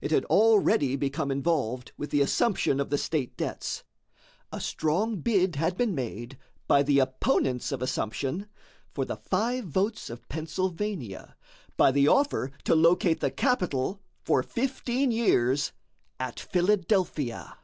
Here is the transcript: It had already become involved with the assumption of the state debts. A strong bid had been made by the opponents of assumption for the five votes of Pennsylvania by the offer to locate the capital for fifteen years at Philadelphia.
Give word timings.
It 0.00 0.12
had 0.12 0.24
already 0.24 0.96
become 0.96 1.30
involved 1.30 1.92
with 1.98 2.08
the 2.08 2.22
assumption 2.22 2.80
of 2.80 2.88
the 2.88 2.96
state 2.96 3.36
debts. 3.36 3.84
A 4.50 4.60
strong 4.62 5.16
bid 5.16 5.56
had 5.56 5.76
been 5.76 5.94
made 5.94 6.38
by 6.66 6.82
the 6.82 7.00
opponents 7.00 7.70
of 7.70 7.82
assumption 7.82 8.46
for 8.94 9.04
the 9.04 9.18
five 9.18 9.66
votes 9.66 10.08
of 10.08 10.26
Pennsylvania 10.30 11.36
by 11.76 11.92
the 11.92 12.08
offer 12.08 12.50
to 12.64 12.74
locate 12.74 13.20
the 13.20 13.30
capital 13.30 14.00
for 14.24 14.42
fifteen 14.42 15.10
years 15.10 15.72
at 16.18 16.40
Philadelphia. 16.40 17.58